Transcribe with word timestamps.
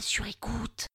sur 0.00 0.26
écoute. 0.26 0.86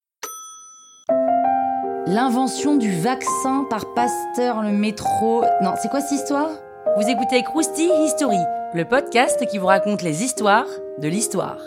L'invention 2.07 2.75
du 2.75 2.91
vaccin 2.91 3.65
par 3.69 3.93
Pasteur 3.93 4.61
le 4.61 4.71
métro. 4.71 5.43
Non, 5.61 5.75
c'est 5.81 5.89
quoi 5.89 6.01
cette 6.01 6.19
histoire? 6.19 6.49
Vous 6.97 7.07
écoutez 7.07 7.43
Krusty 7.43 7.89
History, 8.03 8.39
le 8.73 8.85
podcast 8.85 9.45
qui 9.47 9.57
vous 9.57 9.67
raconte 9.67 10.01
les 10.01 10.23
histoires 10.23 10.67
de 10.97 11.07
l'histoire. 11.07 11.59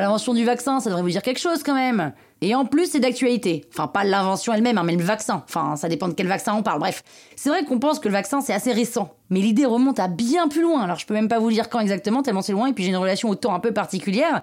L'invention 0.00 0.34
du 0.34 0.44
vaccin, 0.44 0.80
ça 0.80 0.90
devrait 0.90 1.02
vous 1.02 1.10
dire 1.10 1.22
quelque 1.22 1.40
chose 1.40 1.62
quand 1.62 1.74
même. 1.74 2.12
Et 2.42 2.54
en 2.54 2.64
plus, 2.64 2.90
c'est 2.90 3.00
d'actualité. 3.00 3.64
Enfin, 3.72 3.86
pas 3.86 4.04
l'invention 4.04 4.52
elle-même, 4.52 4.78
hein, 4.78 4.82
mais 4.84 4.94
le 4.94 5.02
vaccin. 5.02 5.42
Enfin, 5.48 5.76
ça 5.76 5.88
dépend 5.88 6.08
de 6.08 6.12
quel 6.12 6.26
vaccin 6.26 6.54
on 6.54 6.62
parle. 6.62 6.80
Bref, 6.80 7.02
c'est 7.34 7.48
vrai 7.48 7.64
qu'on 7.64 7.78
pense 7.78 7.98
que 7.98 8.08
le 8.08 8.12
vaccin, 8.12 8.40
c'est 8.40 8.52
assez 8.52 8.72
récent. 8.72 9.14
Mais 9.30 9.40
l'idée 9.40 9.64
remonte 9.64 9.98
à 9.98 10.08
bien 10.08 10.48
plus 10.48 10.62
loin. 10.62 10.82
Alors, 10.82 10.98
je 10.98 11.06
peux 11.06 11.14
même 11.14 11.28
pas 11.28 11.38
vous 11.38 11.50
dire 11.50 11.68
quand 11.68 11.80
exactement, 11.80 12.22
tellement 12.22 12.42
c'est 12.42 12.52
loin, 12.52 12.66
et 12.66 12.72
puis 12.72 12.84
j'ai 12.84 12.90
une 12.90 12.96
relation 12.96 13.30
au 13.30 13.34
temps 13.34 13.54
un 13.54 13.60
peu 13.60 13.72
particulière. 13.72 14.42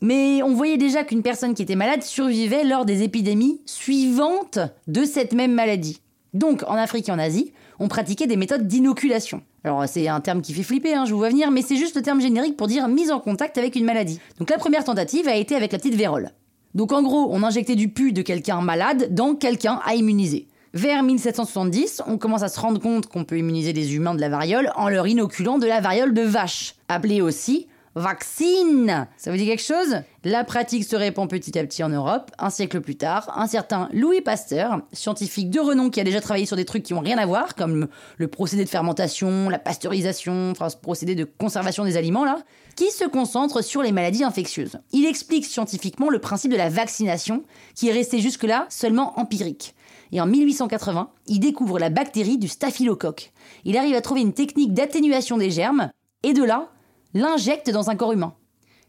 Mais 0.00 0.42
on 0.42 0.54
voyait 0.54 0.78
déjà 0.78 1.04
qu'une 1.04 1.22
personne 1.22 1.54
qui 1.54 1.62
était 1.62 1.76
malade 1.76 2.02
survivait 2.02 2.64
lors 2.64 2.84
des 2.84 3.02
épidémies 3.02 3.60
suivantes 3.66 4.58
de 4.86 5.04
cette 5.04 5.32
même 5.32 5.52
maladie. 5.52 6.00
Donc, 6.32 6.62
en 6.66 6.74
Afrique 6.74 7.08
et 7.08 7.12
en 7.12 7.18
Asie, 7.18 7.52
on 7.78 7.88
pratiquait 7.88 8.26
des 8.26 8.36
méthodes 8.36 8.66
d'inoculation. 8.66 9.42
Alors, 9.64 9.84
c'est 9.86 10.08
un 10.08 10.20
terme 10.20 10.40
qui 10.40 10.54
fait 10.54 10.62
flipper, 10.62 10.94
hein, 10.94 11.04
je 11.04 11.12
vous 11.12 11.18
vois 11.18 11.28
venir, 11.28 11.50
mais 11.50 11.62
c'est 11.62 11.76
juste 11.76 11.94
le 11.94 12.02
terme 12.02 12.20
générique 12.20 12.56
pour 12.56 12.66
dire 12.66 12.88
mise 12.88 13.10
en 13.10 13.20
contact 13.20 13.58
avec 13.58 13.76
une 13.76 13.84
maladie. 13.84 14.18
Donc, 14.38 14.48
la 14.50 14.56
première 14.56 14.84
tentative 14.84 15.28
a 15.28 15.36
été 15.36 15.54
avec 15.54 15.72
la 15.72 15.78
petite 15.78 15.94
vérole. 15.94 16.30
Donc, 16.74 16.92
en 16.92 17.02
gros, 17.02 17.28
on 17.30 17.42
injectait 17.42 17.74
du 17.74 17.88
pu 17.88 18.12
de 18.12 18.22
quelqu'un 18.22 18.62
malade 18.62 19.14
dans 19.14 19.34
quelqu'un 19.34 19.80
à 19.84 19.94
immuniser. 19.94 20.46
Vers 20.72 21.02
1770, 21.02 22.02
on 22.06 22.16
commence 22.16 22.42
à 22.42 22.48
se 22.48 22.60
rendre 22.60 22.80
compte 22.80 23.06
qu'on 23.06 23.24
peut 23.24 23.36
immuniser 23.36 23.72
des 23.72 23.96
humains 23.96 24.14
de 24.14 24.20
la 24.20 24.28
variole 24.28 24.70
en 24.76 24.88
leur 24.88 25.06
inoculant 25.08 25.58
de 25.58 25.66
la 25.66 25.80
variole 25.80 26.14
de 26.14 26.22
vache, 26.22 26.76
appelée 26.88 27.20
aussi 27.20 27.66
vaccine. 27.94 29.08
Ça 29.16 29.30
vous 29.30 29.36
dit 29.36 29.46
quelque 29.46 29.62
chose? 29.62 30.02
La 30.24 30.44
pratique 30.44 30.84
se 30.84 30.96
répand 30.96 31.28
petit 31.28 31.58
à 31.58 31.64
petit 31.64 31.82
en 31.82 31.88
Europe. 31.88 32.30
Un 32.38 32.50
siècle 32.50 32.80
plus 32.80 32.96
tard, 32.96 33.32
un 33.36 33.46
certain 33.46 33.88
Louis 33.92 34.20
Pasteur, 34.20 34.82
scientifique 34.92 35.50
de 35.50 35.60
renom 35.60 35.90
qui 35.90 36.00
a 36.00 36.04
déjà 36.04 36.20
travaillé 36.20 36.46
sur 36.46 36.56
des 36.56 36.64
trucs 36.64 36.82
qui 36.82 36.94
n'ont 36.94 37.00
rien 37.00 37.18
à 37.18 37.26
voir, 37.26 37.54
comme 37.54 37.88
le 38.16 38.28
procédé 38.28 38.64
de 38.64 38.68
fermentation, 38.68 39.48
la 39.48 39.58
pasteurisation, 39.58 40.50
enfin 40.50 40.68
ce 40.68 40.76
procédé 40.76 41.14
de 41.14 41.24
conservation 41.24 41.84
des 41.84 41.96
aliments 41.96 42.24
là, 42.24 42.38
qui 42.76 42.90
se 42.90 43.04
concentre 43.04 43.62
sur 43.62 43.82
les 43.82 43.92
maladies 43.92 44.24
infectieuses. 44.24 44.78
Il 44.92 45.06
explique 45.06 45.44
scientifiquement 45.44 46.10
le 46.10 46.18
principe 46.18 46.52
de 46.52 46.56
la 46.56 46.68
vaccination, 46.68 47.44
qui 47.74 47.88
est 47.88 47.92
resté 47.92 48.20
jusque-là 48.20 48.66
seulement 48.68 49.18
empirique. 49.18 49.74
Et 50.12 50.20
en 50.20 50.26
1880, 50.26 51.10
il 51.26 51.40
découvre 51.40 51.78
la 51.78 51.88
bactérie 51.88 52.38
du 52.38 52.48
staphylocoque. 52.48 53.32
Il 53.64 53.76
arrive 53.76 53.94
à 53.94 54.00
trouver 54.00 54.22
une 54.22 54.32
technique 54.32 54.74
d'atténuation 54.74 55.38
des 55.38 55.50
germes, 55.50 55.90
et 56.22 56.32
de 56.32 56.42
là, 56.42 56.68
l'injecte 57.14 57.70
dans 57.70 57.90
un 57.90 57.96
corps 57.96 58.12
humain. 58.12 58.34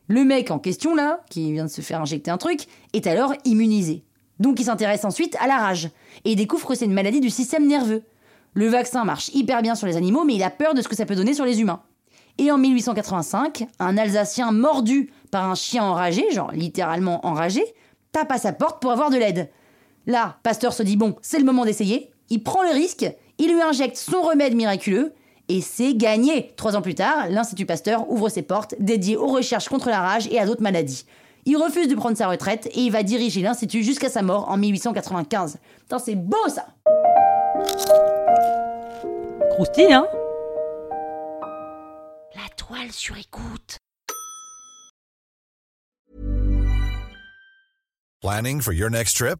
Le 0.08 0.24
mec 0.24 0.52
en 0.52 0.60
question 0.60 0.96
là, 0.96 1.22
qui 1.30 1.54
vient 1.54 1.66
de 1.66 1.70
se 1.70 1.82
faire 1.82 2.02
injecter 2.02 2.32
un 2.32 2.38
truc, 2.38 2.68
est 2.94 3.08
alors 3.08 3.34
immunisé. 3.46 4.04
Donc 4.40 4.60
il 4.60 4.66
s'intéresse 4.66 5.06
ensuite 5.06 5.38
à 5.40 5.48
la 5.48 5.58
rage, 5.58 5.90
et 6.26 6.36
découvre 6.36 6.68
que 6.68 6.76
c'est 6.76 6.86
une 6.86 6.94
maladie 6.94 7.22
du 7.22 7.30
système 7.30 7.68
nerveux. 7.68 8.04
Le 8.54 8.68
vaccin 8.68 9.06
marche 9.06 9.30
hyper 9.34 9.62
bien 9.62 9.76
sur 9.76 9.88
les 9.88 9.96
animaux, 9.96 10.26
mais 10.26 10.36
il 10.36 10.44
a 10.44 10.50
peur 10.50 10.74
de 10.74 10.82
ce 10.82 10.88
que 10.88 10.96
ça 10.96 11.06
peut 11.06 11.16
donner 11.16 11.34
sur 11.34 11.46
les 11.46 11.62
humains. 11.62 11.82
Et 12.38 12.52
en 12.52 12.58
1885, 12.58 13.68
un 13.80 13.98
Alsacien 13.98 14.52
mordu 14.52 15.12
par 15.30 15.50
un 15.50 15.56
chien 15.56 15.84
enragé, 15.84 16.30
genre 16.32 16.52
littéralement 16.52 17.26
enragé, 17.26 17.64
tape 18.12 18.32
à 18.32 18.38
sa 18.38 18.52
porte 18.52 18.82
pour 18.82 18.92
avoir 18.92 19.10
de 19.10 19.18
l'aide. 19.18 19.50
Là, 20.08 20.40
Pasteur 20.44 20.74
se 20.74 20.84
dit 20.84 20.98
bon, 20.98 21.16
c'est 21.22 21.40
le 21.40 21.46
moment 21.46 21.66
d'essayer. 21.66 22.12
Il 22.30 22.44
prend 22.44 22.64
le 22.64 22.72
risque, 22.72 23.06
il 23.38 23.54
lui 23.54 23.62
injecte 23.62 23.98
son 23.98 24.22
remède 24.22 24.56
miraculeux, 24.56 25.14
et 25.52 25.62
c'est 25.62 25.94
gagné. 25.96 26.54
Trois 26.56 26.78
ans 26.78 26.82
plus 26.82 26.96
tard, 26.96 27.28
l'Institut 27.30 27.66
Pasteur 27.66 28.10
ouvre 28.10 28.30
ses 28.30 28.42
portes, 28.42 28.76
dédiées 28.80 29.18
aux 29.18 29.28
recherches 29.28 29.68
contre 29.68 29.90
la 29.90 30.00
rage 30.00 30.28
et 30.32 30.40
à 30.40 30.46
d'autres 30.46 30.62
maladies. 30.62 31.06
Il 31.46 31.58
refuse 31.58 31.88
de 31.88 31.96
prendre 31.96 32.16
sa 32.16 32.28
retraite 32.28 32.68
et 32.68 32.80
il 32.80 32.92
va 32.92 33.04
diriger 33.04 33.42
l'Institut 33.42 33.84
jusqu'à 33.84 34.10
sa 34.10 34.22
mort 34.22 34.48
en 34.50 34.58
1895. 34.58 35.58
Putain, 35.82 36.00
c'est 36.00 36.16
beau 36.16 36.38
ça 36.48 36.68
Croustille, 39.52 39.92
hein? 39.92 40.08
La 42.36 42.48
toile 42.56 42.92
sur 42.92 43.18
écoute. 43.18 43.78
Planning 48.22 48.62
for 48.62 48.72
your 48.72 48.90
next 48.90 49.18
trip? 49.18 49.40